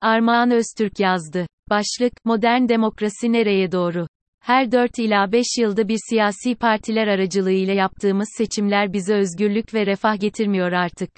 Armağan 0.00 0.50
Öztürk 0.50 1.00
yazdı. 1.00 1.46
Başlık, 1.70 2.12
Modern 2.24 2.68
Demokrasi 2.68 3.32
Nereye 3.32 3.72
Doğru? 3.72 4.06
Her 4.42 4.72
4 4.72 4.98
ila 4.98 5.32
5 5.32 5.46
yılda 5.58 5.88
bir 5.88 5.98
siyasi 6.10 6.54
partiler 6.54 7.06
aracılığıyla 7.06 7.74
yaptığımız 7.74 8.28
seçimler 8.38 8.92
bize 8.92 9.14
özgürlük 9.14 9.74
ve 9.74 9.86
refah 9.86 10.20
getirmiyor 10.20 10.72
artık. 10.72 11.10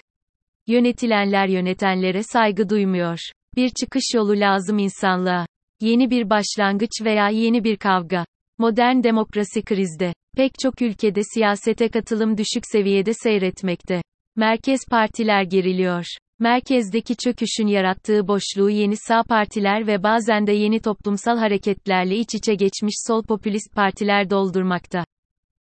Yönetilenler 0.67 1.49
yönetenlere 1.49 2.23
saygı 2.23 2.69
duymuyor. 2.69 3.19
Bir 3.57 3.69
çıkış 3.69 4.05
yolu 4.15 4.41
lazım 4.41 4.79
insanlığa. 4.79 5.47
Yeni 5.81 6.11
bir 6.11 6.31
başlangıç 6.31 6.91
veya 7.05 7.29
yeni 7.29 7.65
bir 7.65 7.77
kavga. 7.77 8.25
Modern 8.59 9.03
demokrasi 9.03 9.63
krizde. 9.63 10.13
Pek 10.37 10.53
çok 10.63 10.83
ülkede 10.83 11.21
siyasete 11.35 11.89
katılım 11.89 12.39
düşük 12.39 12.63
seviyede 12.73 13.13
seyretmekte. 13.15 14.03
Merkez 14.37 14.81
partiler 14.91 15.43
geriliyor. 15.43 16.05
Merkezdeki 16.41 17.17
çöküşün 17.17 17.67
yarattığı 17.67 18.29
boşluğu 18.29 18.71
yeni 18.71 18.97
sağ 18.97 19.23
partiler 19.23 19.87
ve 19.87 20.03
bazen 20.03 20.47
de 20.47 20.53
yeni 20.53 20.81
toplumsal 20.81 21.39
hareketlerle 21.39 22.17
iç 22.17 22.35
içe 22.35 22.55
geçmiş 22.55 22.95
sol 23.07 23.23
popülist 23.23 23.75
partiler 23.75 24.31
doldurmakta. 24.31 25.05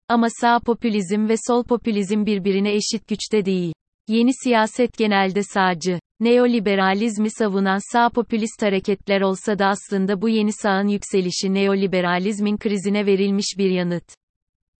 Ama 0.09 0.27
sağ 0.41 0.60
popülizm 0.60 1.28
ve 1.28 1.34
sol 1.46 1.64
popülizm 1.64 2.27
birbirine 2.27 2.74
eşit 2.74 3.09
güçte 3.09 3.45
değil. 3.45 3.72
Yeni 4.09 4.30
siyaset 4.45 4.98
genelde 4.98 5.42
sağcı, 5.42 6.00
neoliberalizmi 6.20 7.30
savunan 7.30 7.92
sağ 7.92 8.10
popülist 8.10 8.62
hareketler 8.62 9.20
olsa 9.20 9.58
da 9.58 9.66
aslında 9.66 10.22
bu 10.22 10.28
yeni 10.28 10.52
sağın 10.52 10.88
yükselişi 10.88 11.55
neoliberalizmin 11.55 12.56
krizine 12.56 13.06
verilmiş 13.06 13.55
bir 13.58 13.70
yanıt. 13.70 14.05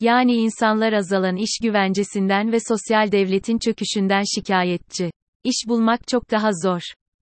Yani 0.01 0.33
insanlar 0.33 0.93
azalan 0.93 1.37
iş 1.37 1.59
güvencesinden 1.63 2.53
ve 2.53 2.59
sosyal 2.69 3.13
devletin 3.13 3.59
çöküşünden 3.59 4.23
şikayetçi. 4.35 5.11
İş 5.49 5.69
bulmak 5.69 6.09
çok 6.09 6.31
daha 6.31 6.51
zor. 6.63 6.81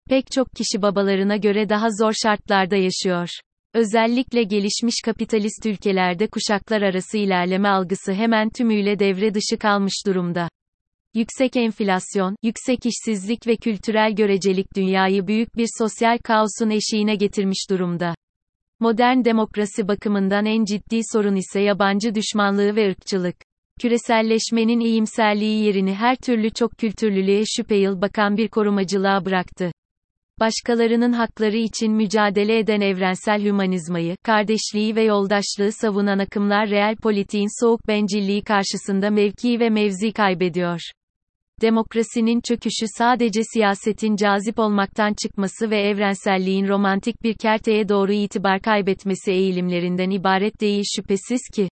Pek 0.08 0.30
çok 0.30 0.52
kişi 0.52 0.82
babalarına 0.82 1.36
göre 1.36 1.68
daha 1.68 1.88
zor 1.90 2.12
şartlarda 2.12 2.76
yaşıyor. 2.76 3.28
Özellikle 3.74 4.42
gelişmiş 4.42 4.94
kapitalist 5.04 5.66
ülkelerde 5.66 6.26
kuşaklar 6.26 6.82
arası 6.82 7.18
ilerleme 7.18 7.68
algısı 7.68 8.12
hemen 8.12 8.50
tümüyle 8.50 8.98
devre 8.98 9.34
dışı 9.34 9.58
kalmış 9.58 9.92
durumda. 10.06 10.48
Yüksek 11.14 11.56
enflasyon, 11.56 12.36
yüksek 12.42 12.78
işsizlik 12.86 13.46
ve 13.46 13.56
kültürel 13.56 14.14
görecelik 14.14 14.76
dünyayı 14.76 15.26
büyük 15.26 15.56
bir 15.56 15.68
sosyal 15.78 16.18
kaosun 16.18 16.70
eşiğine 16.70 17.14
getirmiş 17.14 17.70
durumda. 17.70 18.14
Modern 18.80 19.24
demokrasi 19.24 19.88
bakımından 19.88 20.46
en 20.46 20.64
ciddi 20.64 21.00
sorun 21.12 21.36
ise 21.36 21.60
yabancı 21.60 22.14
düşmanlığı 22.14 22.76
ve 22.76 22.90
ırkçılık. 22.90 23.36
Küreselleşmenin 23.80 24.80
iyimserliği 24.80 25.64
yerini 25.64 25.94
her 25.94 26.16
türlü 26.16 26.50
çok 26.50 26.78
kültürlülüğe 26.78 27.42
şüpheyil 27.56 28.00
bakan 28.00 28.36
bir 28.36 28.48
korumacılığa 28.48 29.24
bıraktı. 29.24 29.72
Başkalarının 30.40 31.12
hakları 31.12 31.56
için 31.56 31.92
mücadele 31.92 32.58
eden 32.58 32.80
evrensel 32.80 33.44
hümanizmayı, 33.44 34.16
kardeşliği 34.22 34.96
ve 34.96 35.02
yoldaşlığı 35.02 35.72
savunan 35.72 36.18
akımlar 36.18 36.70
reel 36.70 36.96
politiğin 36.96 37.64
soğuk 37.64 37.88
bencilliği 37.88 38.42
karşısında 38.42 39.10
mevki 39.10 39.60
ve 39.60 39.70
mevzi 39.70 40.12
kaybediyor. 40.12 40.80
Demokrasinin 41.60 42.40
çöküşü 42.40 42.86
sadece 42.98 43.40
siyasetin 43.44 44.16
cazip 44.16 44.58
olmaktan 44.58 45.14
çıkması 45.22 45.70
ve 45.70 45.80
evrenselliğin 45.80 46.68
romantik 46.68 47.22
bir 47.22 47.34
kerteye 47.34 47.88
doğru 47.88 48.12
itibar 48.12 48.60
kaybetmesi 48.60 49.32
eğilimlerinden 49.32 50.10
ibaret 50.10 50.60
değil 50.60 50.84
şüphesiz 50.96 51.40
ki. 51.54 51.68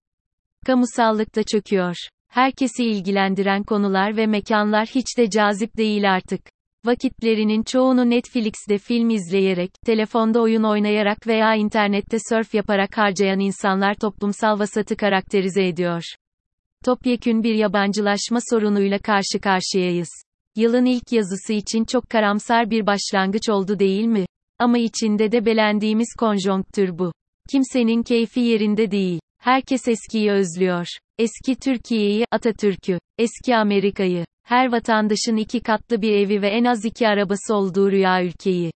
Kamusallık 0.64 1.36
da 1.36 1.42
çöküyor. 1.42 1.94
Herkesi 2.28 2.84
ilgilendiren 2.84 3.62
konular 3.62 4.16
ve 4.16 4.26
mekanlar 4.26 4.86
hiç 4.86 5.18
de 5.18 5.30
cazip 5.30 5.76
değil 5.76 6.12
artık. 6.12 6.40
Vakitlerinin 6.84 7.62
çoğunu 7.62 8.10
Netflix'te 8.10 8.78
film 8.78 9.10
izleyerek, 9.10 9.70
telefonda 9.86 10.40
oyun 10.40 10.62
oynayarak 10.62 11.26
veya 11.26 11.54
internette 11.54 12.18
surf 12.30 12.54
yaparak 12.54 12.98
harcayan 12.98 13.40
insanlar 13.40 13.94
toplumsal 13.94 14.58
vasatı 14.58 14.96
karakterize 14.96 15.66
ediyor. 15.66 16.02
Topyekün 16.84 17.42
bir 17.42 17.54
yabancılaşma 17.54 18.38
sorunuyla 18.50 18.98
karşı 18.98 19.40
karşıyayız. 19.42 20.08
Yılın 20.56 20.84
ilk 20.84 21.12
yazısı 21.12 21.52
için 21.52 21.84
çok 21.84 22.10
karamsar 22.10 22.70
bir 22.70 22.86
başlangıç 22.86 23.48
oldu 23.48 23.78
değil 23.78 24.04
mi? 24.04 24.26
Ama 24.58 24.78
içinde 24.78 25.32
de 25.32 25.46
belendiğimiz 25.46 26.14
konjonktür 26.18 26.98
bu. 26.98 27.12
Kimsenin 27.50 28.02
keyfi 28.02 28.40
yerinde 28.40 28.90
değil. 28.90 29.20
Herkes 29.44 29.88
eskiyi 29.88 30.30
özlüyor. 30.30 30.86
Eski 31.18 31.56
Türkiye'yi, 31.56 32.24
Atatürk'ü, 32.30 32.98
eski 33.18 33.56
Amerika'yı, 33.56 34.24
her 34.42 34.72
vatandaşın 34.72 35.36
iki 35.36 35.60
katlı 35.60 36.02
bir 36.02 36.12
evi 36.12 36.42
ve 36.42 36.48
en 36.48 36.64
az 36.64 36.84
iki 36.84 37.08
arabası 37.08 37.54
olduğu 37.54 37.90
rüya 37.90 38.24
ülkeyi. 38.24 38.72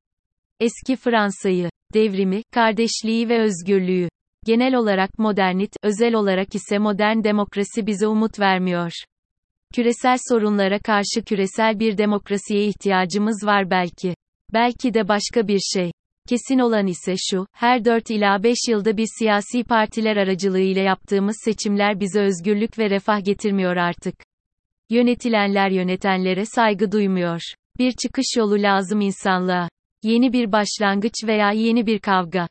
Eski 0.60 0.96
Fransa'yı, 0.96 1.70
devrimi, 1.94 2.42
kardeşliği 2.54 3.28
ve 3.28 3.40
özgürlüğü. 3.40 4.08
Genel 4.46 4.74
olarak 4.74 5.18
modernit, 5.18 5.76
özel 5.82 6.14
olarak 6.14 6.54
ise 6.54 6.78
modern 6.78 7.24
demokrasi 7.24 7.86
bize 7.86 8.06
umut 8.06 8.40
vermiyor. 8.40 8.92
Küresel 9.74 10.18
sorunlara 10.28 10.78
karşı 10.78 11.24
küresel 11.26 11.80
bir 11.80 11.98
demokrasiye 11.98 12.66
ihtiyacımız 12.66 13.46
var 13.46 13.70
belki. 13.70 14.14
Belki 14.52 14.94
de 14.94 15.08
başka 15.08 15.48
bir 15.48 15.60
şey. 15.74 15.90
Kesin 16.28 16.58
olan 16.58 16.86
ise 16.86 17.14
şu, 17.16 17.46
her 17.52 17.84
4 17.84 18.10
ila 18.10 18.42
5 18.42 18.56
yılda 18.68 18.96
bir 18.96 19.06
siyasi 19.18 19.64
partiler 19.64 20.16
aracılığıyla 20.16 20.82
yaptığımız 20.82 21.36
seçimler 21.44 22.00
bize 22.00 22.20
özgürlük 22.20 22.78
ve 22.78 22.90
refah 22.90 23.24
getirmiyor 23.24 23.76
artık. 23.76 24.14
Yönetilenler 24.90 25.70
yönetenlere 25.70 26.44
saygı 26.44 26.92
duymuyor. 26.92 27.40
Bir 27.78 27.92
çıkış 27.92 28.26
yolu 28.36 28.62
lazım 28.62 29.00
insanlığa. 29.00 29.68
Yeni 30.02 30.32
bir 30.32 30.52
başlangıç 30.52 31.14
veya 31.26 31.50
yeni 31.52 31.86
bir 31.86 31.98
kavga. 31.98 32.48